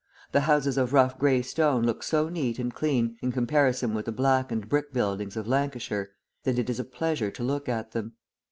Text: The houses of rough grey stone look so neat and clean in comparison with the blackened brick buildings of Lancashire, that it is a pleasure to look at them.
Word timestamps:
The 0.31 0.39
houses 0.49 0.79
of 0.79 0.93
rough 0.93 1.19
grey 1.19 1.43
stone 1.43 1.83
look 1.83 2.01
so 2.01 2.27
neat 2.27 2.57
and 2.57 2.73
clean 2.73 3.17
in 3.21 3.31
comparison 3.31 3.93
with 3.93 4.05
the 4.05 4.11
blackened 4.11 4.67
brick 4.67 4.91
buildings 4.91 5.37
of 5.37 5.45
Lancashire, 5.47 6.09
that 6.43 6.57
it 6.57 6.71
is 6.71 6.79
a 6.79 6.83
pleasure 6.83 7.29
to 7.29 7.43
look 7.43 7.69
at 7.69 7.91
them. 7.91 8.13